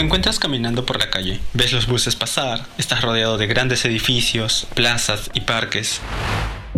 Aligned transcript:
Te 0.00 0.06
encuentras 0.06 0.38
caminando 0.38 0.86
por 0.86 0.98
la 0.98 1.10
calle, 1.10 1.40
ves 1.52 1.74
los 1.74 1.86
buses 1.86 2.16
pasar, 2.16 2.60
estás 2.78 3.02
rodeado 3.02 3.36
de 3.36 3.46
grandes 3.46 3.84
edificios, 3.84 4.66
plazas 4.72 5.30
y 5.34 5.42
parques. 5.42 6.00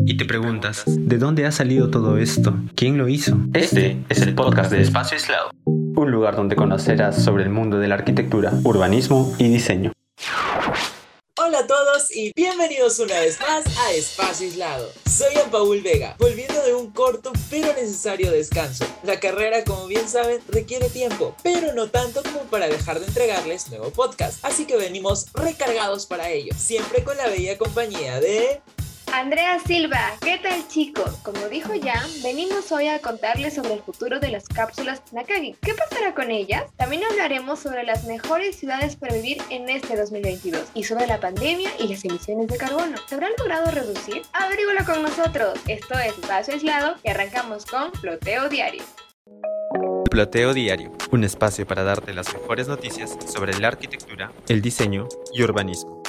Y 0.05 0.17
te 0.17 0.25
preguntas, 0.25 0.83
¿de 0.89 1.19
dónde 1.19 1.47
ha 1.47 1.53
salido 1.53 1.89
todo 1.89 2.19
esto? 2.19 2.57
¿Quién 2.75 2.99
lo 2.99 3.07
hizo? 3.07 3.39
Este 3.55 3.99
es 4.09 4.23
el 4.23 4.35
podcast 4.35 4.73
de 4.73 4.83
Espacio 4.83 5.17
Aislado, 5.17 5.53
un 5.65 6.11
lugar 6.11 6.35
donde 6.35 6.57
conocerás 6.57 7.23
sobre 7.23 7.45
el 7.45 7.51
mundo 7.51 7.79
de 7.79 7.87
la 7.87 7.95
arquitectura, 7.95 8.55
urbanismo 8.65 9.33
y 9.39 9.51
diseño. 9.51 9.93
Hola 11.53 11.65
a 11.65 11.67
todos 11.67 12.11
y 12.17 12.33
bienvenidos 12.35 12.99
una 12.99 13.21
vez 13.21 13.39
más 13.39 13.67
a 13.77 13.93
Espacio 13.93 14.47
Aislado. 14.47 14.91
Soy 15.05 15.35
Paul 15.51 15.83
Vega, 15.83 16.17
volviendo 16.19 16.63
de 16.63 16.73
un 16.73 16.91
corto 16.93 17.31
pero 17.51 17.75
necesario 17.75 18.33
descanso. 18.33 18.87
La 19.03 19.21
carrera, 19.21 19.63
como 19.63 19.87
bien 19.87 20.09
saben, 20.09 20.41
requiere 20.49 20.89
tiempo, 20.89 21.37
pero 21.43 21.75
no 21.75 21.91
tanto 21.91 22.23
como 22.23 22.45
para 22.45 22.69
dejar 22.69 23.01
de 23.01 23.07
entregarles 23.07 23.69
nuevo 23.69 23.91
podcast. 23.91 24.43
Así 24.43 24.65
que 24.65 24.79
venimos 24.79 25.27
recargados 25.35 26.07
para 26.07 26.31
ello, 26.31 26.55
siempre 26.57 27.05
con 27.05 27.19
la 27.19 27.27
bella 27.27 27.59
compañía 27.59 28.19
de... 28.19 28.63
Andrea 29.13 29.59
Silva, 29.59 30.01
¿qué 30.23 30.39
tal 30.39 30.67
chicos? 30.69 31.19
Como 31.23 31.47
dijo 31.49 31.73
Jan, 31.83 32.09
venimos 32.23 32.73
hoy 32.73 32.89
a 32.89 32.99
contarles 32.99 33.55
sobre 33.55 33.75
el 33.75 33.83
futuro 33.83 34.19
de 34.19 34.29
las 34.29 34.49
cápsulas 34.49 35.03
Nakagi. 35.13 35.55
¿Qué 35.61 35.75
pasará 35.75 36.15
con 36.15 36.31
ellas? 36.31 36.65
También 36.77 37.03
hablaremos 37.05 37.59
sobre 37.59 37.83
las 37.85 38.07
mejores 38.07 38.57
ciudades 38.57 38.97
para 38.97 39.15
vivir 39.15 39.37
en 39.51 39.69
este 39.69 39.97
2022 39.97 40.63
y 40.73 40.85
sobre 40.85 41.07
la 41.07 41.21
pandemia 41.21 41.71
y 41.79 41.89
las 41.89 42.03
emisiones 42.07 42.49
de 42.49 42.57
carbono. 42.57 42.97
¿Se 43.07 43.15
habrán 43.15 43.33
logrado 43.39 43.71
reducir? 43.71 44.23
Averígalo 44.33 44.85
con 44.87 45.03
nosotros. 45.03 45.61
Esto 45.69 45.99
es 45.99 46.17
Espacio 46.19 46.55
Aislado 46.55 46.97
y 47.05 47.11
arrancamos 47.11 47.67
con 47.67 47.93
Ploteo 47.93 48.49
Diario. 48.49 48.83
Ploteo 50.11 50.55
Diario, 50.55 50.91
un 51.11 51.25
espacio 51.25 51.67
para 51.67 51.85
darte 51.85 52.15
las 52.15 52.33
mejores 52.33 52.67
noticias 52.67 53.17
sobre 53.27 53.59
la 53.59 53.69
arquitectura, 53.69 54.33
el 54.49 54.63
diseño 54.63 55.07
y 55.35 55.43
urbanismo. 55.43 56.02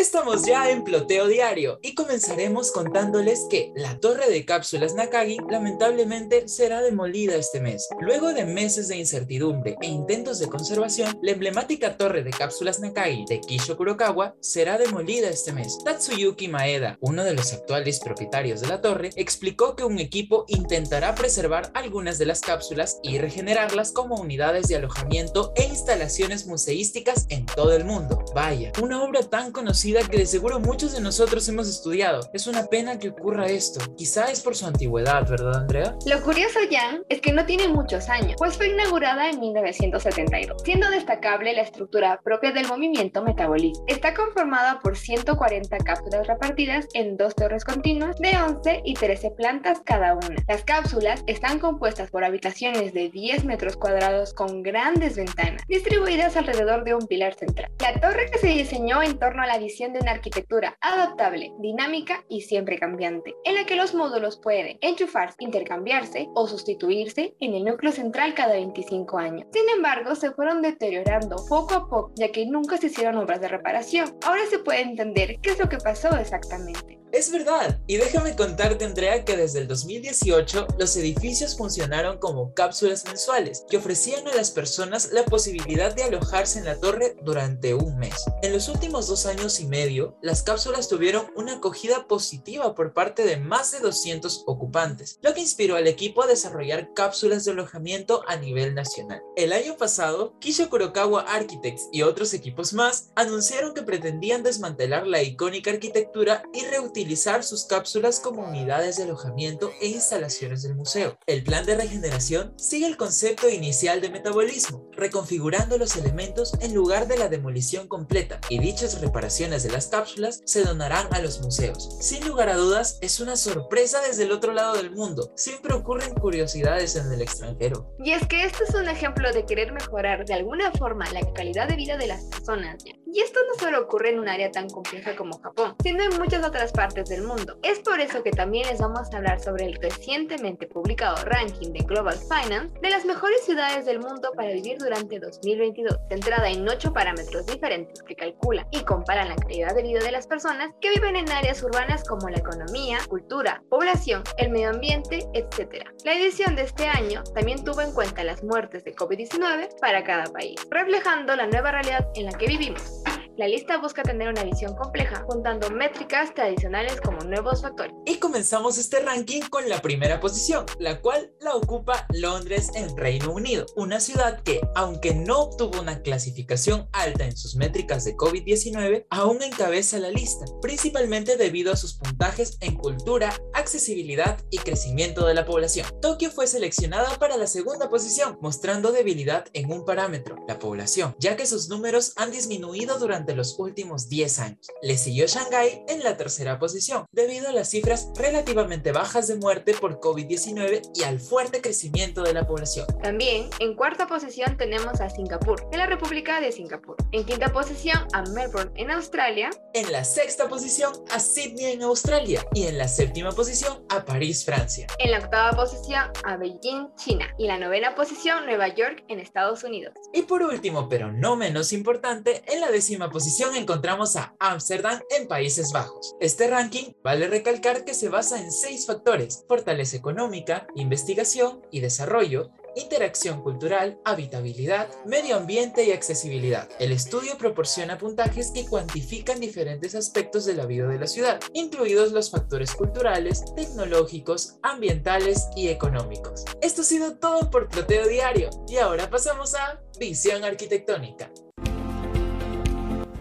Estamos 0.00 0.46
ya 0.46 0.70
en 0.70 0.82
ploteo 0.82 1.26
diario 1.28 1.78
y 1.82 1.94
comenzaremos 1.94 2.70
contándoles 2.70 3.46
que 3.50 3.70
la 3.76 4.00
torre 4.00 4.30
de 4.30 4.46
cápsulas 4.46 4.94
Nakagi 4.94 5.36
lamentablemente 5.50 6.48
será 6.48 6.80
demolida 6.80 7.36
este 7.36 7.60
mes. 7.60 7.86
Luego 8.00 8.32
de 8.32 8.46
meses 8.46 8.88
de 8.88 8.96
incertidumbre 8.96 9.76
e 9.82 9.88
intentos 9.88 10.38
de 10.38 10.48
conservación, 10.48 11.18
la 11.20 11.32
emblemática 11.32 11.98
torre 11.98 12.22
de 12.22 12.30
cápsulas 12.30 12.80
Nakagi 12.80 13.26
de 13.28 13.42
Kisho 13.42 13.76
Kurokawa 13.76 14.34
será 14.40 14.78
demolida 14.78 15.28
este 15.28 15.52
mes. 15.52 15.78
Tatsuyuki 15.84 16.48
Maeda, 16.48 16.96
uno 17.02 17.22
de 17.22 17.34
los 17.34 17.52
actuales 17.52 18.00
propietarios 18.00 18.62
de 18.62 18.68
la 18.68 18.80
torre, 18.80 19.10
explicó 19.16 19.76
que 19.76 19.84
un 19.84 19.98
equipo 19.98 20.46
intentará 20.48 21.14
preservar 21.14 21.70
algunas 21.74 22.16
de 22.16 22.24
las 22.24 22.40
cápsulas 22.40 23.00
y 23.02 23.18
regenerarlas 23.18 23.92
como 23.92 24.14
unidades 24.14 24.66
de 24.68 24.76
alojamiento 24.76 25.52
e 25.56 25.64
instalaciones 25.64 26.46
museísticas 26.46 27.26
en 27.28 27.44
todo 27.44 27.74
el 27.74 27.84
mundo. 27.84 28.24
Vaya, 28.34 28.72
una 28.80 29.04
obra 29.04 29.20
tan 29.20 29.52
conocida 29.52 29.89
que 29.98 30.18
de 30.18 30.26
seguro 30.26 30.60
muchos 30.60 30.92
de 30.92 31.00
nosotros 31.00 31.48
hemos 31.48 31.68
estudiado. 31.68 32.20
Es 32.32 32.46
una 32.46 32.66
pena 32.66 32.98
que 32.98 33.08
ocurra 33.08 33.46
esto. 33.46 33.80
Quizá 33.96 34.30
es 34.30 34.40
por 34.40 34.54
su 34.54 34.66
antigüedad, 34.66 35.28
¿verdad, 35.28 35.56
Andrea? 35.56 35.96
Lo 36.06 36.22
curioso 36.22 36.60
ya 36.70 37.00
es 37.08 37.20
que 37.20 37.32
no 37.32 37.44
tiene 37.44 37.66
muchos 37.66 38.08
años, 38.08 38.36
pues 38.38 38.56
fue 38.56 38.68
inaugurada 38.68 39.28
en 39.28 39.40
1972, 39.40 40.62
siendo 40.64 40.88
destacable 40.90 41.52
la 41.54 41.62
estructura 41.62 42.20
propia 42.22 42.52
del 42.52 42.68
movimiento 42.68 43.22
metabolismo. 43.24 43.84
Está 43.88 44.14
conformada 44.14 44.78
por 44.80 44.96
140 44.96 45.76
cápsulas 45.78 46.26
repartidas 46.28 46.86
en 46.94 47.16
dos 47.16 47.34
torres 47.34 47.64
continuas 47.64 48.16
de 48.18 48.36
11 48.36 48.82
y 48.84 48.94
13 48.94 49.32
plantas 49.32 49.80
cada 49.84 50.14
una. 50.14 50.36
Las 50.46 50.62
cápsulas 50.62 51.24
están 51.26 51.58
compuestas 51.58 52.10
por 52.10 52.22
habitaciones 52.22 52.94
de 52.94 53.10
10 53.10 53.44
metros 53.44 53.76
cuadrados 53.76 54.34
con 54.34 54.62
grandes 54.62 55.16
ventanas, 55.16 55.62
distribuidas 55.66 56.36
alrededor 56.36 56.84
de 56.84 56.94
un 56.94 57.06
pilar 57.08 57.34
central. 57.34 57.72
La 57.80 58.00
torre 58.00 58.30
que 58.30 58.38
se 58.38 58.48
diseñó 58.48 59.02
en 59.02 59.18
torno 59.18 59.42
a 59.42 59.46
la 59.46 59.58
visión 59.58 59.79
de 59.88 59.98
una 59.98 60.12
arquitectura 60.12 60.76
adaptable, 60.82 61.52
dinámica 61.58 62.22
y 62.28 62.42
siempre 62.42 62.78
cambiante, 62.78 63.34
en 63.44 63.54
la 63.54 63.64
que 63.64 63.76
los 63.76 63.94
módulos 63.94 64.38
pueden 64.38 64.76
enchufarse, 64.82 65.36
intercambiarse 65.38 66.28
o 66.34 66.46
sustituirse 66.46 67.34
en 67.40 67.54
el 67.54 67.64
núcleo 67.64 67.90
central 67.90 68.34
cada 68.34 68.52
25 68.52 69.18
años. 69.18 69.46
Sin 69.52 69.68
embargo, 69.70 70.14
se 70.14 70.32
fueron 70.32 70.60
deteriorando 70.60 71.36
poco 71.48 71.74
a 71.74 71.88
poco, 71.88 72.12
ya 72.16 72.30
que 72.30 72.44
nunca 72.44 72.76
se 72.76 72.88
hicieron 72.88 73.16
obras 73.16 73.40
de 73.40 73.48
reparación. 73.48 74.18
Ahora 74.22 74.42
se 74.50 74.58
puede 74.58 74.82
entender 74.82 75.38
qué 75.40 75.50
es 75.50 75.58
lo 75.58 75.68
que 75.68 75.78
pasó 75.78 76.14
exactamente. 76.18 77.00
Es 77.12 77.32
verdad, 77.32 77.80
y 77.88 77.96
déjame 77.96 78.36
contarte 78.36 78.84
Andrea 78.84 79.24
que 79.24 79.36
desde 79.36 79.58
el 79.58 79.66
2018 79.66 80.68
los 80.78 80.96
edificios 80.96 81.56
funcionaron 81.56 82.18
como 82.18 82.54
cápsulas 82.54 83.04
mensuales 83.04 83.64
que 83.68 83.78
ofrecían 83.78 84.28
a 84.28 84.36
las 84.36 84.52
personas 84.52 85.10
la 85.10 85.24
posibilidad 85.24 85.92
de 85.92 86.04
alojarse 86.04 86.60
en 86.60 86.66
la 86.66 86.78
torre 86.78 87.16
durante 87.24 87.74
un 87.74 87.98
mes. 87.98 88.14
En 88.42 88.52
los 88.52 88.68
últimos 88.68 89.08
dos 89.08 89.26
años 89.26 89.58
y 89.58 89.66
medio, 89.70 90.18
las 90.20 90.42
cápsulas 90.42 90.88
tuvieron 90.88 91.32
una 91.34 91.54
acogida 91.54 92.06
positiva 92.06 92.74
por 92.74 92.92
parte 92.92 93.24
de 93.24 93.38
más 93.38 93.72
de 93.72 93.80
200 93.80 94.44
ocupantes, 94.46 95.18
lo 95.22 95.32
que 95.32 95.40
inspiró 95.40 95.76
al 95.76 95.86
equipo 95.86 96.22
a 96.22 96.26
desarrollar 96.26 96.92
cápsulas 96.92 97.46
de 97.46 97.52
alojamiento 97.52 98.22
a 98.28 98.36
nivel 98.36 98.74
nacional. 98.74 99.22
El 99.36 99.54
año 99.54 99.78
pasado, 99.78 100.34
Kisho 100.38 100.68
Kurokawa 100.68 101.22
Architects 101.22 101.88
y 101.92 102.02
otros 102.02 102.34
equipos 102.34 102.74
más 102.74 103.08
anunciaron 103.16 103.72
que 103.72 103.82
pretendían 103.82 104.42
desmantelar 104.42 105.06
la 105.06 105.22
icónica 105.22 105.70
arquitectura 105.70 106.42
y 106.52 106.66
reutilizar 106.66 106.90
utilizar 106.90 107.44
sus 107.44 107.64
cápsulas 107.64 108.20
como 108.20 108.42
unidades 108.42 108.96
de 108.96 109.04
alojamiento 109.04 109.70
e 109.80 109.86
instalaciones 109.86 110.62
del 110.62 110.74
museo. 110.74 111.16
El 111.26 111.44
plan 111.44 111.64
de 111.64 111.76
regeneración 111.76 112.52
sigue 112.56 112.86
el 112.86 112.96
concepto 112.96 113.48
inicial 113.48 114.00
de 114.00 114.10
metabolismo, 114.10 114.88
reconfigurando 114.92 115.78
los 115.78 115.96
elementos 115.96 116.52
en 116.60 116.74
lugar 116.74 117.06
de 117.06 117.16
la 117.16 117.28
demolición 117.28 117.88
completa, 117.88 118.40
y 118.48 118.58
dichas 118.58 119.00
reparaciones 119.00 119.59
de 119.62 119.70
las 119.70 119.88
cápsulas 119.88 120.42
se 120.44 120.64
donarán 120.64 121.12
a 121.12 121.20
los 121.20 121.40
museos. 121.40 121.96
Sin 122.00 122.26
lugar 122.26 122.48
a 122.48 122.56
dudas, 122.56 122.98
es 123.00 123.20
una 123.20 123.36
sorpresa 123.36 124.00
desde 124.06 124.24
el 124.24 124.32
otro 124.32 124.52
lado 124.52 124.74
del 124.74 124.90
mundo. 124.90 125.32
Siempre 125.36 125.74
ocurren 125.74 126.14
curiosidades 126.14 126.96
en 126.96 127.12
el 127.12 127.22
extranjero. 127.22 127.94
Y 127.98 128.12
es 128.12 128.26
que 128.26 128.44
esto 128.44 128.64
es 128.68 128.74
un 128.74 128.88
ejemplo 128.88 129.32
de 129.32 129.44
querer 129.44 129.72
mejorar 129.72 130.24
de 130.24 130.34
alguna 130.34 130.70
forma 130.72 131.10
la 131.12 131.20
calidad 131.32 131.68
de 131.68 131.76
vida 131.76 131.96
de 131.96 132.06
las 132.06 132.24
personas. 132.24 132.84
Y 133.12 133.20
esto 133.20 133.40
no 133.48 133.58
solo 133.58 133.80
ocurre 133.82 134.10
en 134.10 134.20
un 134.20 134.28
área 134.28 134.52
tan 134.52 134.68
compleja 134.68 135.16
como 135.16 135.38
Japón, 135.40 135.74
sino 135.82 136.02
en 136.04 136.16
muchas 136.16 136.46
otras 136.46 136.70
partes 136.70 137.08
del 137.08 137.22
mundo. 137.22 137.58
Es 137.62 137.80
por 137.80 137.98
eso 138.00 138.22
que 138.22 138.30
también 138.30 138.68
les 138.68 138.78
vamos 138.78 139.12
a 139.12 139.16
hablar 139.16 139.40
sobre 139.40 139.66
el 139.66 139.74
recientemente 139.74 140.68
publicado 140.68 141.16
ranking 141.24 141.72
de 141.72 141.80
Global 141.80 142.16
Finance 142.16 142.78
de 142.80 142.90
las 142.90 143.04
mejores 143.04 143.44
ciudades 143.44 143.84
del 143.86 143.98
mundo 143.98 144.30
para 144.36 144.52
vivir 144.52 144.78
durante 144.78 145.18
2022, 145.18 145.96
centrada 146.08 146.48
en 146.48 146.68
ocho 146.68 146.92
parámetros 146.92 147.46
diferentes 147.46 148.00
que 148.02 148.14
calculan 148.14 148.66
y 148.70 148.80
comparan 148.84 149.28
la 149.28 149.36
de 149.50 149.82
vida 149.82 149.98
de 149.98 150.12
las 150.12 150.28
personas 150.28 150.70
que 150.80 150.90
viven 150.90 151.16
en 151.16 151.28
áreas 151.30 151.60
urbanas 151.64 152.04
como 152.08 152.28
la 152.28 152.38
economía, 152.38 152.98
cultura, 153.08 153.62
población, 153.68 154.22
el 154.38 154.50
medio 154.50 154.70
ambiente, 154.70 155.26
etc. 155.34 155.88
La 156.04 156.14
edición 156.14 156.54
de 156.54 156.62
este 156.62 156.86
año 156.86 157.24
también 157.34 157.64
tuvo 157.64 157.80
en 157.80 157.92
cuenta 157.92 158.22
las 158.22 158.44
muertes 158.44 158.84
de 158.84 158.94
COVID-19 158.94 159.80
para 159.80 160.04
cada 160.04 160.26
país, 160.26 160.54
reflejando 160.70 161.34
la 161.34 161.48
nueva 161.48 161.72
realidad 161.72 162.08
en 162.14 162.26
la 162.26 162.32
que 162.32 162.46
vivimos. 162.46 163.02
La 163.40 163.48
lista 163.48 163.78
busca 163.78 164.02
tener 164.02 164.28
una 164.28 164.44
visión 164.44 164.76
compleja, 164.76 165.24
juntando 165.26 165.70
métricas 165.70 166.34
tradicionales 166.34 167.00
como 167.00 167.20
nuevos 167.20 167.62
factores. 167.62 167.94
Y 168.04 168.16
comenzamos 168.16 168.76
este 168.76 169.00
ranking 169.00 169.40
con 169.48 169.66
la 169.66 169.80
primera 169.80 170.20
posición, 170.20 170.66
la 170.78 171.00
cual 171.00 171.32
la 171.40 171.54
ocupa 171.54 172.06
Londres 172.12 172.68
en 172.74 172.94
Reino 172.98 173.32
Unido, 173.32 173.64
una 173.76 173.98
ciudad 173.98 174.42
que, 174.42 174.60
aunque 174.74 175.14
no 175.14 175.38
obtuvo 175.38 175.80
una 175.80 176.02
clasificación 176.02 176.86
alta 176.92 177.24
en 177.24 177.34
sus 177.34 177.56
métricas 177.56 178.04
de 178.04 178.14
COVID-19, 178.14 179.06
aún 179.08 179.42
encabeza 179.42 179.98
la 179.98 180.10
lista, 180.10 180.44
principalmente 180.60 181.38
debido 181.38 181.72
a 181.72 181.76
sus 181.76 181.94
puntajes 181.94 182.58
en 182.60 182.74
cultura, 182.76 183.32
accesibilidad 183.54 184.38
y 184.50 184.58
crecimiento 184.58 185.24
de 185.24 185.32
la 185.32 185.46
población. 185.46 185.86
Tokio 186.02 186.30
fue 186.30 186.46
seleccionada 186.46 187.18
para 187.18 187.38
la 187.38 187.46
segunda 187.46 187.88
posición, 187.88 188.36
mostrando 188.42 188.92
debilidad 188.92 189.46
en 189.54 189.72
un 189.72 189.86
parámetro, 189.86 190.36
la 190.46 190.58
población, 190.58 191.16
ya 191.18 191.38
que 191.38 191.46
sus 191.46 191.70
números 191.70 192.12
han 192.16 192.32
disminuido 192.32 192.98
durante 192.98 193.29
los 193.34 193.58
últimos 193.58 194.08
10 194.08 194.38
años. 194.40 194.68
Le 194.82 194.96
siguió 194.96 195.26
Shanghái 195.26 195.84
en 195.88 196.02
la 196.02 196.16
tercera 196.16 196.58
posición, 196.58 197.06
debido 197.12 197.48
a 197.48 197.52
las 197.52 197.70
cifras 197.70 198.10
relativamente 198.16 198.92
bajas 198.92 199.28
de 199.28 199.36
muerte 199.36 199.74
por 199.74 200.00
COVID-19 200.00 200.82
y 200.94 201.02
al 201.04 201.20
fuerte 201.20 201.60
crecimiento 201.60 202.22
de 202.22 202.34
la 202.34 202.46
población. 202.46 202.86
También 203.02 203.50
en 203.58 203.74
cuarta 203.74 204.06
posición 204.06 204.56
tenemos 204.56 205.00
a 205.00 205.10
Singapur, 205.10 205.66
en 205.72 205.78
la 205.78 205.86
República 205.86 206.40
de 206.40 206.52
Singapur. 206.52 206.96
En 207.12 207.24
quinta 207.24 207.52
posición 207.52 208.06
a 208.12 208.22
Melbourne, 208.22 208.72
en 208.76 208.90
Australia. 208.90 209.50
En 209.74 209.90
la 209.92 210.04
sexta 210.04 210.48
posición 210.48 210.92
a 211.10 211.20
Sydney, 211.20 211.72
en 211.72 211.82
Australia. 211.82 212.44
Y 212.54 212.64
en 212.64 212.78
la 212.78 212.88
séptima 212.88 213.32
posición 213.32 213.84
a 213.88 214.04
París, 214.04 214.44
Francia. 214.44 214.86
En 214.98 215.10
la 215.10 215.18
octava 215.18 215.56
posición 215.56 216.10
a 216.24 216.36
Beijing, 216.36 216.88
China. 216.96 217.26
Y 217.38 217.46
la 217.46 217.58
novena 217.58 217.94
posición 217.94 218.46
Nueva 218.46 218.68
York, 218.68 219.04
en 219.08 219.20
Estados 219.20 219.64
Unidos. 219.64 219.94
Y 220.12 220.22
por 220.22 220.42
último, 220.42 220.88
pero 220.88 221.12
no 221.12 221.36
menos 221.36 221.72
importante, 221.72 222.42
en 222.46 222.60
la 222.60 222.70
décima 222.70 223.10
posición 223.10 223.19
encontramos 223.56 224.16
a 224.16 224.34
Ámsterdam 224.38 225.00
en 225.16 225.28
Países 225.28 225.72
Bajos. 225.72 226.14
Este 226.20 226.48
ranking 226.48 226.92
vale 227.02 227.28
recalcar 227.28 227.84
que 227.84 227.94
se 227.94 228.08
basa 228.08 228.40
en 228.40 228.50
seis 228.50 228.86
factores, 228.86 229.44
fortaleza 229.48 229.96
económica, 229.96 230.66
investigación 230.74 231.60
y 231.70 231.80
desarrollo, 231.80 232.50
interacción 232.76 233.42
cultural, 233.42 234.00
habitabilidad, 234.04 234.88
medio 235.04 235.36
ambiente 235.36 235.84
y 235.84 235.92
accesibilidad. 235.92 236.68
El 236.78 236.92
estudio 236.92 237.36
proporciona 237.36 237.98
puntajes 237.98 238.52
que 238.52 238.66
cuantifican 238.66 239.40
diferentes 239.40 239.94
aspectos 239.94 240.44
de 240.44 240.54
la 240.54 240.66
vida 240.66 240.86
de 240.88 240.98
la 240.98 241.06
ciudad, 241.06 241.40
incluidos 241.52 242.12
los 242.12 242.30
factores 242.30 242.74
culturales, 242.74 243.44
tecnológicos, 243.54 244.56
ambientales 244.62 245.48
y 245.56 245.68
económicos. 245.68 246.44
Esto 246.62 246.82
ha 246.82 246.84
sido 246.84 247.16
todo 247.16 247.50
por 247.50 247.68
Ploteo 247.68 248.06
Diario 248.06 248.50
y 248.68 248.76
ahora 248.76 249.10
pasamos 249.10 249.54
a 249.54 249.80
Visión 249.98 250.44
Arquitectónica. 250.44 251.30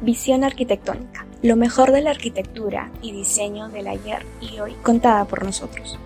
Visión 0.01 0.45
Arquitectónica, 0.45 1.25
lo 1.41 1.57
mejor 1.57 1.91
de 1.91 2.01
la 2.01 2.11
arquitectura 2.11 2.89
y 3.01 3.11
diseño 3.11 3.67
del 3.67 3.87
ayer 3.87 4.25
y 4.39 4.57
hoy 4.59 4.73
contada 4.81 5.25
por 5.25 5.43
nosotros. 5.43 5.99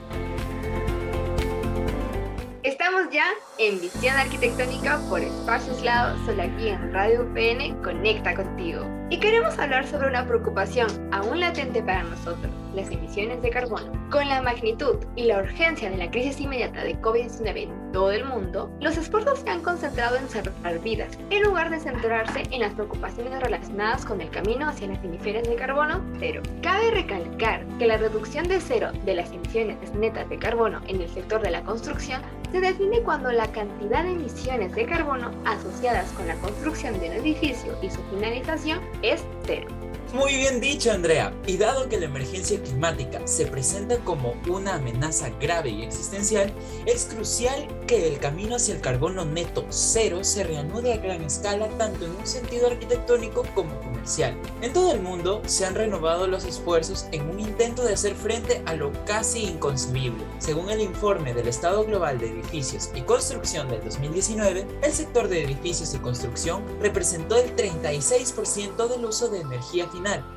Estamos 2.63 3.03
ya 3.11 3.25
en 3.59 3.79
Visión 3.79 4.15
Arquitectónica 4.15 4.99
por 5.09 5.19
Espacio 5.19 5.73
Aislado, 5.73 6.25
solo 6.25 6.41
aquí 6.41 6.69
en 6.69 6.91
Radio 6.91 7.21
UPN 7.21 7.83
Conecta 7.83 8.33
Contigo. 8.33 8.83
Y 9.11 9.19
queremos 9.19 9.59
hablar 9.59 9.85
sobre 9.85 10.07
una 10.07 10.25
preocupación 10.25 10.87
aún 11.11 11.39
latente 11.39 11.83
para 11.83 12.01
nosotros, 12.01 12.51
las 12.73 12.89
emisiones 12.89 13.43
de 13.43 13.51
carbono. 13.51 13.91
Con 14.09 14.27
la 14.27 14.41
magnitud 14.41 14.95
y 15.15 15.25
la 15.25 15.39
urgencia 15.39 15.91
de 15.91 15.97
la 15.97 16.09
crisis 16.09 16.41
inmediata 16.41 16.83
de 16.83 16.99
COVID-19 16.99 17.63
en 17.63 17.82
todo 17.93 18.11
el 18.11 18.25
mundo, 18.25 18.69
los 18.81 18.97
esfuerzos 18.97 19.39
se 19.39 19.49
han 19.49 19.61
concentrado 19.61 20.17
en 20.17 20.27
salvar 20.27 20.79
vidas, 20.79 21.17
en 21.29 21.43
lugar 21.43 21.69
de 21.69 21.79
centrarse 21.79 22.43
en 22.51 22.59
las 22.59 22.73
preocupaciones 22.73 23.39
relacionadas 23.39 24.03
con 24.03 24.19
el 24.19 24.29
camino 24.31 24.67
hacia 24.67 24.87
las 24.87 25.03
emisiones 25.03 25.47
de 25.47 25.55
carbono 25.55 26.03
cero. 26.19 26.41
Cabe 26.61 26.91
recalcar 26.91 27.65
que 27.77 27.87
la 27.87 27.97
reducción 27.97 28.47
de 28.47 28.59
cero 28.59 28.91
de 29.05 29.13
las 29.13 29.31
emisiones 29.31 29.77
netas 29.93 30.27
de 30.29 30.39
carbono 30.39 30.81
en 30.87 31.01
el 31.01 31.09
sector 31.09 31.41
de 31.41 31.51
la 31.51 31.61
construcción 31.61 32.21
se 32.51 32.59
define 32.59 33.01
cuando 33.01 33.31
la 33.31 33.47
cantidad 33.51 34.03
de 34.03 34.11
emisiones 34.11 34.73
de 34.73 34.85
carbono 34.85 35.31
asociadas 35.45 36.11
con 36.13 36.27
la 36.27 36.35
construcción 36.35 36.99
de 36.99 37.09
un 37.09 37.13
edificio 37.13 37.77
y 37.81 37.89
su 37.89 38.01
finalización 38.11 38.79
es 39.03 39.23
cero. 39.45 39.67
Muy 40.13 40.35
bien 40.35 40.61
dicho, 40.61 40.91
Andrea. 40.91 41.33
Y 41.47 41.57
dado 41.57 41.89
que 41.89 41.99
la 41.99 42.05
emergencia 42.05 42.61
climática 42.61 43.25
se 43.25 43.47
presenta 43.47 43.97
como 43.97 44.35
una 44.47 44.75
amenaza 44.75 45.31
grave 45.41 45.71
y 45.71 45.81
existencial, 45.81 46.53
es 46.85 47.05
crucial 47.05 47.67
que 47.87 48.07
el 48.09 48.19
camino 48.19 48.57
hacia 48.57 48.75
el 48.75 48.81
carbono 48.81 49.25
neto 49.25 49.65
cero 49.69 50.23
se 50.23 50.43
reanude 50.43 50.93
a 50.93 50.97
gran 50.97 51.23
escala 51.23 51.67
tanto 51.79 52.05
en 52.05 52.11
un 52.11 52.27
sentido 52.27 52.67
arquitectónico 52.67 53.43
como 53.55 53.75
comercial. 53.81 54.37
En 54.61 54.71
todo 54.71 54.91
el 54.91 55.01
mundo 55.01 55.41
se 55.47 55.65
han 55.65 55.73
renovado 55.73 56.27
los 56.27 56.45
esfuerzos 56.45 57.07
en 57.11 57.27
un 57.27 57.39
intento 57.39 57.83
de 57.83 57.93
hacer 57.93 58.13
frente 58.13 58.61
a 58.67 58.75
lo 58.75 58.91
casi 59.05 59.45
inconcebible. 59.45 60.23
Según 60.37 60.69
el 60.69 60.81
informe 60.81 61.33
del 61.33 61.47
Estado 61.47 61.85
Global 61.85 62.19
de 62.19 62.29
Edificios 62.29 62.91
y 62.93 63.01
Construcción 63.01 63.67
del 63.67 63.83
2019, 63.83 64.67
el 64.83 64.93
sector 64.93 65.27
de 65.27 65.43
edificios 65.43 65.91
y 65.95 65.97
construcción 65.97 66.63
representó 66.79 67.35
el 67.35 67.55
36% 67.55 68.87
del 68.87 69.05
uso 69.05 69.29
de 69.29 69.41
energía 69.41 69.87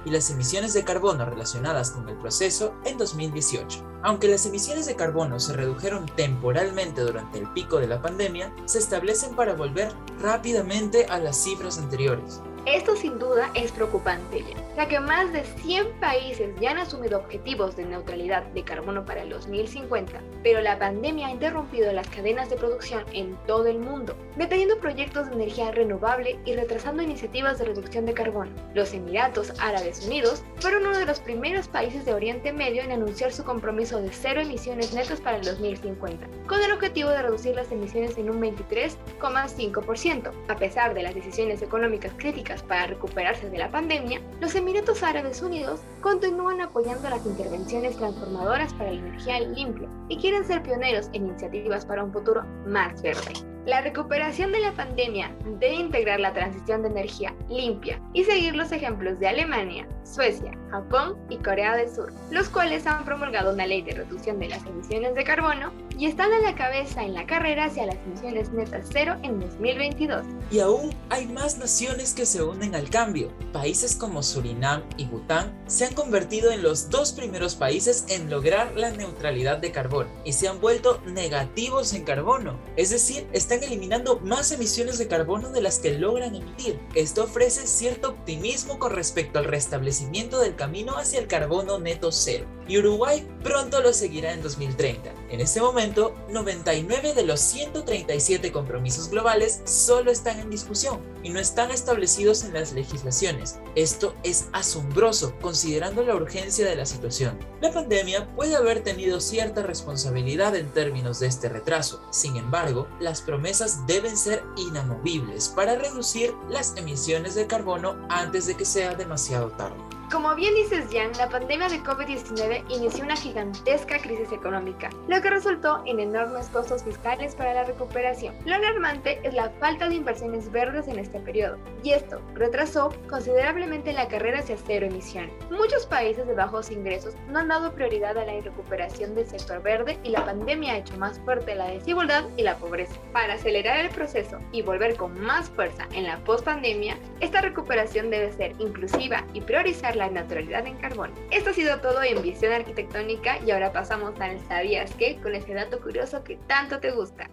y 0.05 0.11
las 0.11 0.31
emisiones 0.31 0.75
de 0.75 0.85
carbono 0.85 1.25
relacionadas 1.25 1.91
con 1.91 2.09
el 2.09 2.17
proceso 2.17 2.75
en 2.85 2.99
2018. 2.99 3.85
Aunque 4.03 4.29
las 4.29 4.47
emisiones 4.47 4.87
de 4.87 4.97
carbono 4.97 5.41
se 5.41 5.53
redujeron 5.53 6.07
temporalmente 6.07 7.01
durante 7.01 7.39
el 7.39 7.53
pico 7.53 7.79
de 7.79 7.89
la 7.89 8.01
pandemia, 8.01 8.55
se 8.67 8.79
establecen 8.79 9.35
para 9.35 9.55
volver 9.55 9.93
rápidamente 10.21 11.07
a 11.07 11.19
las 11.19 11.43
cifras 11.43 11.79
anteriores. 11.79 12.41
Esto 12.67 12.97
sin 12.97 13.21
duda 13.21 13.49
es 13.55 13.71
preocupante 13.71 14.45
ya, 14.77 14.89
que 14.89 14.99
más 14.99 15.33
de 15.33 15.45
100 15.45 16.01
países 16.01 16.51
ya 16.61 16.73
han 16.73 16.79
asumido 16.79 17.17
objetivos 17.19 17.77
de 17.77 17.85
neutralidad 17.85 18.43
de 18.43 18.65
carbono 18.65 19.05
para 19.05 19.23
el 19.23 19.31
2050, 19.31 20.21
pero 20.43 20.61
la 20.61 20.77
pandemia 20.77 21.29
ha 21.29 21.31
interrumpido 21.31 21.93
las 21.93 22.09
cadenas 22.09 22.51
de 22.51 22.57
producción 22.57 23.05
en 23.13 23.37
todo 23.47 23.67
el 23.69 23.79
mundo, 23.79 24.17
deteniendo 24.35 24.81
proyectos 24.81 25.29
de 25.29 25.35
energía 25.37 25.71
renovable 25.71 26.41
y 26.45 26.55
retrasando 26.55 27.05
iniciativas 27.05 27.61
de 27.61 27.67
reducción 27.67 28.05
de 28.05 28.15
carbono. 28.15 28.51
Los 28.75 28.93
Emiratos 28.95 29.53
Árabes 29.61 30.05
Unidos 30.05 30.43
fueron 30.59 30.87
uno 30.87 30.99
de 30.99 31.07
los 31.07 31.21
primeros 31.21 31.69
países 31.69 32.05
de 32.05 32.15
Oriente 32.15 32.53
Medio 32.53 32.83
en 32.83 32.91
anunciar 32.91 33.33
su 33.33 33.45
compromiso 33.45 34.03
de 34.03 34.11
cero 34.11 34.41
emisiones 34.41 34.93
netas 34.93 35.21
para 35.21 35.37
el 35.37 35.45
2050, 35.45 36.27
con 36.49 36.61
el 36.61 36.73
objetivo 36.73 37.11
de 37.11 37.23
reducir 37.23 37.55
las 37.55 37.71
emisiones 37.71 38.19
en 38.19 38.29
un 38.29 38.43
23,5%. 38.43 40.33
A 40.49 40.57
pesar 40.57 40.95
de 40.95 41.05
las 41.05 41.15
decisiones 41.15 41.63
económicas 41.63 42.13
críticas 42.17 42.56
para 42.63 42.87
recuperarse 42.87 43.49
de 43.51 43.59
la 43.59 43.71
pandemia, 43.71 44.21
los 44.41 44.55
Emiratos 44.55 45.03
Árabes 45.03 45.43
Unidos 45.43 45.81
continúan 46.01 46.61
apoyando 46.61 47.09
las 47.09 47.25
intervenciones 47.27 47.97
transformadoras 47.97 48.73
para 48.75 48.93
la 48.93 48.99
energía 48.99 49.41
limpia 49.41 49.89
y 50.09 50.17
quieren 50.19 50.45
ser 50.45 50.63
pioneros 50.63 51.09
en 51.13 51.27
iniciativas 51.27 51.85
para 51.85 52.05
un 52.05 52.13
futuro 52.13 52.45
más 52.67 53.01
verde. 53.03 53.33
La 53.67 53.81
recuperación 53.81 54.53
de 54.53 54.61
la 54.61 54.73
pandemia 54.73 55.35
debe 55.59 55.75
integrar 55.75 56.21
la 56.21 56.33
transición 56.33 56.83
de 56.83 56.89
energía 56.89 57.35
limpia 57.49 58.01
y 58.13 58.23
seguir 58.23 58.55
los 58.55 58.71
ejemplos 58.71 59.19
de 59.19 59.27
Alemania, 59.27 59.89
Suecia, 60.07 60.53
Japón 60.71 61.17
y 61.29 61.37
Corea 61.39 61.77
del 61.77 61.93
Sur, 61.93 62.13
los 62.31 62.49
cuales 62.49 62.87
han 62.87 63.05
promulgado 63.05 63.53
una 63.53 63.67
ley 63.67 63.83
de 63.83 63.93
reducción 63.93 64.39
de 64.39 64.49
las 64.49 64.65
emisiones 64.65 65.15
de 65.15 65.25
carbono 65.25 65.73
y 65.99 66.07
están 66.07 66.33
a 66.33 66.39
la 66.39 66.55
cabeza 66.55 67.03
en 67.03 67.15
la 67.15 67.27
carrera 67.27 67.65
hacia 67.65 67.87
las 67.87 67.97
emisiones 68.07 68.51
netas 68.53 68.87
cero 68.93 69.17
en 69.23 69.41
2022. 69.41 70.25
Y 70.51 70.61
aún 70.61 70.95
hay 71.11 71.27
más 71.27 71.59
naciones 71.59 72.15
que 72.15 72.27
se 72.27 72.43
unen 72.43 72.75
al 72.75 72.91
cambio. 72.91 73.33
Países 73.53 73.97
como 73.97 74.23
Surinam 74.23 74.83
y 74.97 75.07
Bután 75.07 75.59
se 75.67 75.87
han 75.87 75.95
convertido 75.95 76.51
en 76.51 76.63
los 76.63 76.91
dos 76.91 77.13
primeros 77.13 77.55
países 77.55 78.05
en 78.09 78.31
lograr 78.31 78.73
la 78.77 78.91
neutralidad 78.91 79.59
de 79.59 79.73
carbono 79.73 80.11
y 80.25 80.35
se 80.35 80.49
han 80.49 80.61
vuelto 80.61 81.01
negativos 81.07 81.95
en 81.95 82.05
carbono, 82.05 82.59
es 82.77 82.91
decir, 82.91 83.27
están 83.33 83.63
eliminando 83.63 84.21
más 84.21 84.53
emisiones 84.53 84.99
de 84.99 85.09
carbono 85.09 85.51
de 85.51 85.63
las 85.63 85.79
que 85.79 85.99
logran 85.99 86.35
emitir. 86.35 86.79
Esto 86.95 87.25
ofrece 87.25 87.67
cierto 87.67 88.11
optimismo 88.11 88.79
con 88.79 88.93
respecto 88.93 89.39
al 89.39 89.47
restablecimiento 89.47 89.96
del 90.41 90.55
camino 90.55 90.97
hacia 90.97 91.19
el 91.19 91.27
carbono 91.27 91.79
neto 91.79 92.13
cero. 92.13 92.56
Y 92.69 92.79
Uruguay 92.79 93.27
pronto 93.43 93.81
lo 93.81 93.93
seguirá 93.93 94.33
en 94.33 94.43
2030. 94.43 95.13
En 95.31 95.41
este 95.41 95.61
momento, 95.61 96.17
99 96.31 97.15
de 97.15 97.25
los 97.25 97.41
137 97.41 98.51
compromisos 98.51 99.09
globales 99.09 99.61
solo 99.65 100.11
están 100.11 100.41
en 100.41 100.51
discusión 100.51 101.01
y 101.23 101.31
no 101.31 101.39
están 101.39 101.71
establecidos 101.71 102.45
en 102.45 102.55
las 102.55 102.73
legislaciones. 102.73 103.59
Esto 103.75 104.15
es 104.25 104.49
asombroso 104.53 105.35
considerando 105.41 106.03
la 106.03 106.15
urgencia 106.15 106.67
de 106.67 106.77
la 106.77 106.87
situación. 106.87 107.39
La 107.61 107.73
pandemia 107.73 108.35
puede 108.35 108.57
haber 108.57 108.83
tenido 108.83 109.21
cierta 109.21 109.63
responsabilidad 109.63 110.55
en 110.57 110.69
términos 110.71 111.21
de 111.21 111.29
este 111.29 111.49
retraso. 111.49 112.03
Sin 112.11 112.37
embargo, 112.37 112.89
las 113.01 113.23
promesas 113.23 113.87
deben 113.87 114.17
ser 114.17 114.43
inamovibles 114.57 115.49
para 115.49 115.77
reducir 115.77 116.35
las 116.49 116.77
emisiones 116.77 117.35
de 117.35 117.47
carbono 117.47 117.97
antes 118.09 118.47
de 118.47 118.57
que 118.57 118.65
sea 118.65 118.95
demasiado 118.95 119.51
tarde. 119.51 119.96
Como 120.11 120.37
bien 120.37 120.55
dices, 120.55 120.87
Jan, 120.93 121.11
la 121.19 121.29
pandemia 121.29 121.69
de 121.69 121.83
COVID-19 121.83 122.63
inició 122.69 123.05
una 123.05 123.17
gigantesca 123.17 123.99
crisis 123.99 124.31
económica, 124.31 124.89
lo 125.09 125.21
que 125.21 125.31
resultó 125.31 125.83
en 125.85 125.99
enormes 125.99 126.47
costos 126.49 126.85
fiscales 126.85 127.35
para 127.35 127.55
la 127.55 127.65
recuperación. 127.65 128.33
Lo 128.45 128.55
alarmante 128.55 129.19
es 129.25 129.35
la 129.35 129.51
falta 129.59 129.89
de 129.89 129.97
inversiones 129.97 130.51
verdes 130.53 130.87
en 130.87 131.01
este 131.01 131.19
periodo, 131.19 131.59
y 131.83 131.91
esto 131.91 132.21
retrasó 132.35 132.95
considerablemente 133.09 133.93
la 133.93 134.07
carrera 134.07 134.39
hacia 134.39 134.57
cero 134.57 134.87
emisión. 134.87 135.29
Muchos 135.51 135.87
países 135.87 136.25
de 136.25 136.35
bajos 136.35 136.71
ingresos 136.71 137.15
no 137.29 137.41
han 137.41 137.49
dado 137.49 137.73
prioridad 137.73 138.17
a 138.17 138.25
la 138.25 138.41
recuperación 138.41 139.17
del 139.17 139.27
sector 139.27 139.61
verde 139.61 139.99
y 140.05 140.11
la 140.11 140.25
pandemia 140.25 140.75
ha 140.75 140.79
hecho 140.79 140.97
más 140.99 141.19
fuerte 141.21 141.57
la 141.57 141.67
desigualdad 141.67 142.25
y 142.37 142.45
la 142.45 142.57
pobreza. 142.57 142.95
Para 143.13 143.35
acelerar 143.35 143.81
el 143.81 143.91
proceso 143.91 144.39
y 144.53 144.63
volver 144.63 144.97
con 144.97 145.21
más 145.21 145.51
fuerza 145.51 145.89
en 145.93 146.05
la 146.05 146.19
post-pandemia, 146.19 146.97
esta 147.19 147.41
recuperación 147.41 148.11
debe 148.11 148.31
ser 148.33 148.53
inclusiva 148.61 149.25
y 149.35 149.41
priorizar 149.41 149.96
la 149.97 150.11
naturalidad 150.11 150.67
en 150.67 150.77
carbón. 150.79 151.13
Esto 151.31 151.51
ha 151.51 151.55
sido 151.55 151.81
todo 151.81 152.03
en 152.03 152.23
Visión 152.23 152.53
Arquitectónica 152.53 153.39
y 153.45 153.51
ahora 153.51 153.73
pasamos 153.73 154.19
al 154.21 154.39
¿Sabías 154.47 154.93
qué? 154.99 155.19
con 155.23 155.35
ese 155.35 155.55
dato 155.55 155.81
curioso 155.81 156.23
que 156.23 156.37
tanto 156.47 156.79
te 156.81 156.91
gusta. 156.93 157.29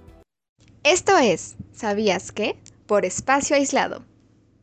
Esto 0.84 1.18
es 1.18 1.56
¿Sabías 1.72 2.32
qué? 2.32 2.56
por 2.88 3.06
espacio 3.06 3.56
aislado. 3.56 4.04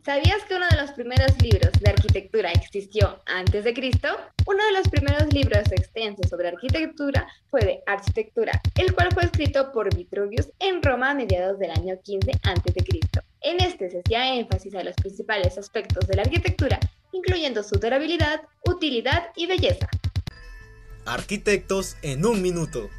¿Sabías 0.04 0.42
que 0.49 0.54
uno 0.54 0.66
de 0.71 0.76
los 0.80 0.92
primeros 0.92 1.30
libros 1.42 1.73
de 1.78 1.90
arquitectura 1.90 2.50
existió 2.52 3.21
antes 3.26 3.64
de 3.64 3.75
Cristo? 3.75 4.09
Uno 4.47 4.64
de 4.64 4.73
los 4.73 4.88
primeros 4.88 5.33
libros 5.33 5.71
extensos 5.71 6.30
sobre 6.30 6.49
arquitectura 6.49 7.28
fue 7.50 7.61
de 7.61 7.83
Arquitectura, 7.87 8.61
el 8.78 8.95
cual 8.95 9.09
fue 9.12 9.25
escrito 9.25 9.71
por 9.73 9.95
Vitruvius 9.95 10.50
en 10.59 10.83
Roma 10.83 11.11
a 11.11 11.14
mediados 11.14 11.59
del 11.59 11.71
año 11.71 11.97
15 12.02 12.30
a.C. 12.45 13.00
En 13.42 13.61
este 13.61 13.90
se 13.90 14.00
hacía 14.00 14.35
énfasis 14.35 14.75
a 14.75 14.83
los 14.83 14.97
principales 14.97 15.59
aspectos 15.59 16.07
de 16.09 16.16
la 16.16 16.23
arquitectura 16.23 16.80
incluyendo 17.12 17.62
su 17.62 17.79
durabilidad, 17.79 18.43
utilidad 18.67 19.31
y 19.37 19.47
belleza. 19.47 19.88
Arquitectos 21.05 21.97
en 22.02 22.25
un 22.26 22.43
minuto. 22.43 22.90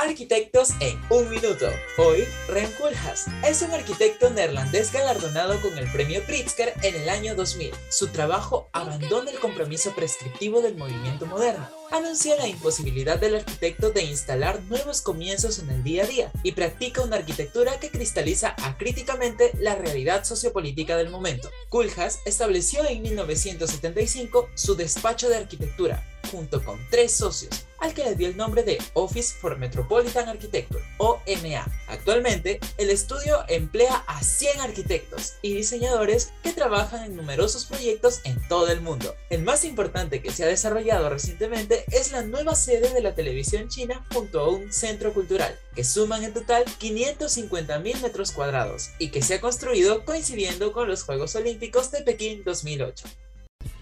Arquitectos 0.00 0.70
en 0.80 0.98
un 1.10 1.28
minuto. 1.28 1.66
Hoy, 1.98 2.24
Ren 2.48 2.72
Koolhaas 2.78 3.26
es 3.46 3.60
un 3.60 3.70
arquitecto 3.72 4.30
neerlandés 4.30 4.90
galardonado 4.94 5.60
con 5.60 5.76
el 5.76 5.92
premio 5.92 6.24
Pritzker 6.24 6.72
en 6.80 6.94
el 6.94 7.10
año 7.10 7.34
2000. 7.34 7.70
Su 7.90 8.08
trabajo 8.08 8.70
abandona 8.72 9.30
el 9.30 9.38
compromiso 9.38 9.94
prescriptivo 9.94 10.62
del 10.62 10.78
movimiento 10.78 11.26
moderno. 11.26 11.68
Anuncia 11.90 12.34
la 12.36 12.48
imposibilidad 12.48 13.18
del 13.18 13.36
arquitecto 13.36 13.90
de 13.90 14.04
instalar 14.04 14.62
nuevos 14.70 15.02
comienzos 15.02 15.58
en 15.58 15.68
el 15.68 15.82
día 15.82 16.04
a 16.04 16.06
día 16.06 16.32
y 16.42 16.52
practica 16.52 17.02
una 17.02 17.16
arquitectura 17.16 17.78
que 17.78 17.90
cristaliza 17.90 18.56
acríticamente 18.62 19.52
la 19.58 19.74
realidad 19.74 20.24
sociopolítica 20.24 20.96
del 20.96 21.10
momento. 21.10 21.50
Koolhaas 21.68 22.20
estableció 22.24 22.88
en 22.88 23.02
1975 23.02 24.48
su 24.54 24.76
despacho 24.76 25.28
de 25.28 25.36
arquitectura, 25.36 26.02
junto 26.30 26.64
con 26.64 26.80
tres 26.90 27.12
socios, 27.12 27.66
al 27.80 27.94
que 27.94 28.04
le 28.04 28.14
dio 28.14 28.28
el 28.28 28.36
nombre 28.36 28.62
de 28.62 28.78
Office 28.94 29.34
for 29.40 29.58
Metropolitan 29.58 30.28
Architecture, 30.28 30.82
OMA. 30.98 31.66
Actualmente, 31.88 32.60
el 32.78 32.90
estudio 32.90 33.38
emplea 33.48 34.04
a 34.06 34.22
100 34.22 34.60
arquitectos 34.60 35.34
y 35.42 35.54
diseñadores 35.54 36.32
que 36.42 36.52
trabajan 36.52 37.04
en 37.04 37.16
numerosos 37.16 37.66
proyectos 37.66 38.20
en 38.24 38.40
todo 38.48 38.68
el 38.70 38.80
mundo. 38.80 39.14
El 39.30 39.42
más 39.42 39.64
importante 39.64 40.22
que 40.22 40.30
se 40.30 40.44
ha 40.44 40.48
desarrollado 40.48 41.08
recientemente 41.08 41.84
es 41.90 42.12
la 42.12 42.22
nueva 42.22 42.54
sede 42.54 42.92
de 42.92 43.02
la 43.02 43.14
televisión 43.14 43.68
china 43.68 44.06
junto 44.12 44.40
a 44.40 44.48
un 44.48 44.72
centro 44.72 45.12
cultural, 45.12 45.58
que 45.74 45.84
suman 45.84 46.24
en 46.24 46.34
total 46.34 46.64
550.000 46.64 48.00
metros 48.00 48.32
cuadrados 48.32 48.90
y 48.98 49.08
que 49.10 49.22
se 49.22 49.34
ha 49.34 49.40
construido 49.40 50.04
coincidiendo 50.04 50.72
con 50.72 50.88
los 50.88 51.02
Juegos 51.02 51.34
Olímpicos 51.34 51.90
de 51.90 52.02
Pekín 52.02 52.44
2008. 52.44 53.06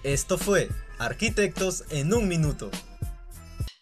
Esto 0.04 0.38
fue 0.38 0.68
Arquitectos 0.98 1.84
en 1.90 2.14
un 2.14 2.28
Minuto. 2.28 2.70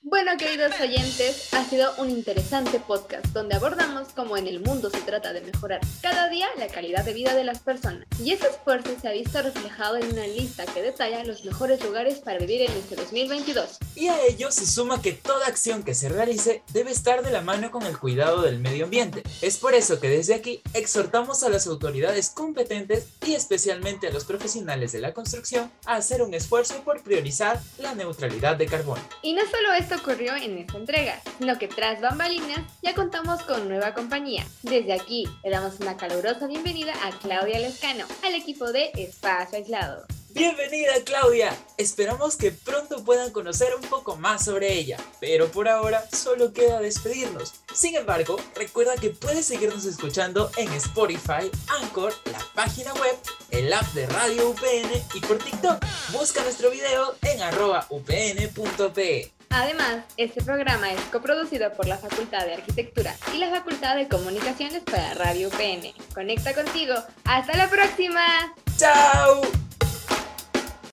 Bueno, 0.09 0.37
queridos 0.39 0.71
oyentes, 0.81 1.53
ha 1.53 1.65
sido 1.65 1.93
un 1.99 2.11
interesante 2.11 2.79
podcast 2.79 3.27
donde 3.33 3.57
abordamos 3.57 4.07
cómo 4.15 4.37
en 4.37 4.47
el 4.47 4.61
mundo 4.61 4.89
se 4.89 5.01
trata 5.01 5.33
de 5.33 5.41
mejorar 5.41 5.81
cada 6.01 6.29
día 6.29 6.47
la 6.59 6.69
calidad 6.69 7.05
de 7.05 7.13
vida 7.13 7.35
de 7.35 7.43
las 7.43 7.59
personas. 7.59 8.07
Y 8.23 8.31
ese 8.31 8.47
esfuerzo 8.47 8.91
se 9.03 9.09
ha 9.09 9.11
visto 9.11 9.43
reflejado 9.43 9.97
en 9.97 10.13
una 10.13 10.25
lista 10.29 10.65
que 10.65 10.81
detalla 10.81 11.25
los 11.25 11.45
mejores 11.45 11.83
lugares 11.83 12.21
para 12.21 12.39
vivir 12.39 12.63
en 12.63 12.71
este 12.71 12.95
2022. 12.95 13.79
Y 13.97 14.07
a 14.07 14.25
ello 14.27 14.53
se 14.53 14.65
suma 14.65 15.03
que 15.03 15.11
toda 15.11 15.49
acción 15.49 15.83
que 15.83 15.93
se 15.93 16.09
realice 16.09 16.63
debe 16.73 16.93
estar 16.93 17.25
de 17.25 17.33
la 17.33 17.41
mano 17.41 17.73
con 17.73 17.83
el 17.83 17.99
cuidado 17.99 18.43
del 18.43 18.61
medio 18.61 18.85
ambiente. 18.85 19.25
Es 19.43 19.57
por 19.57 19.75
eso 19.75 19.99
que 19.99 20.09
desde 20.09 20.35
aquí 20.35 20.63
exhortamos 20.73 21.43
a 21.43 21.49
las 21.49 21.67
autoridades 21.67 22.31
competentes 22.31 23.09
y 23.27 23.35
especialmente 23.35 24.07
a 24.07 24.13
los 24.13 24.25
profesionales 24.25 24.93
de 24.93 25.01
la 25.01 25.13
construcción 25.13 25.69
a 25.85 25.97
hacer 25.97 26.23
un 26.23 26.33
esfuerzo 26.33 26.75
por 26.85 27.03
priorizar 27.03 27.61
la 27.79 27.97
neutralidad 27.97 28.55
de 28.55 28.67
carbono. 28.67 29.03
Y 29.23 29.33
no 29.33 29.43
solo 29.51 29.73
esto 29.73 29.96
ocurrió 29.97 30.35
en 30.37 30.59
esta 30.59 30.79
entrega, 30.79 31.21
sino 31.39 31.59
que 31.59 31.69
tras 31.69 32.01
bambalinas 32.01 32.61
ya 32.83 32.95
contamos 32.95 33.43
con 33.43 33.69
nueva 33.69 33.95
compañía. 33.95 34.47
Desde 34.63 34.93
aquí 34.93 35.29
le 35.45 35.51
damos 35.51 35.81
una 35.81 35.97
calurosa 35.97 36.47
bienvenida 36.47 36.95
a 37.05 37.11
Claudia 37.19 37.59
Lescano, 37.59 38.07
al 38.25 38.35
equipo 38.35 38.73
de 38.73 38.91
Espacio 38.95 39.59
Aislado. 39.59 40.07
Bienvenida 40.37 40.93
Claudia, 41.03 41.57
esperamos 41.79 42.37
que 42.37 42.51
pronto 42.51 43.03
puedan 43.03 43.31
conocer 43.31 43.75
un 43.75 43.81
poco 43.89 44.17
más 44.17 44.45
sobre 44.45 44.75
ella, 44.75 44.99
pero 45.19 45.51
por 45.51 45.67
ahora 45.67 46.07
solo 46.13 46.53
queda 46.53 46.79
despedirnos. 46.81 47.55
Sin 47.75 47.97
embargo, 47.97 48.37
recuerda 48.55 48.97
que 48.97 49.09
puedes 49.09 49.47
seguirnos 49.47 49.87
escuchando 49.87 50.51
en 50.59 50.71
Spotify, 50.75 51.51
Anchor, 51.81 52.13
la 52.31 52.41
página 52.55 52.93
web, 52.93 53.17
el 53.51 53.73
app 53.73 53.87
de 53.95 54.07
Radio 54.09 54.51
UPN 54.51 54.91
y 55.15 55.21
por 55.21 55.39
TikTok. 55.39 55.83
Busca 56.13 56.43
nuestro 56.43 56.71
video 56.71 57.15
en 57.23 57.41
arroba 57.41 57.87
upn.pe. 57.89 59.36
Además, 59.51 60.05
este 60.17 60.43
programa 60.43 60.91
es 60.93 61.01
coproducido 61.13 61.73
por 61.73 61.87
la 61.87 61.97
Facultad 61.97 62.45
de 62.45 62.55
Arquitectura 62.55 63.15
y 63.35 63.39
la 63.39 63.51
Facultad 63.51 63.97
de 63.97 64.09
Comunicaciones 64.09 64.83
para 64.83 65.15
Radio 65.15 65.49
UPN. 65.49 65.93
Conecta 66.15 66.55
contigo. 66.55 66.95
¡Hasta 67.25 67.57
la 67.57 67.69
próxima! 67.69 68.55
¡Chao! 68.77 69.43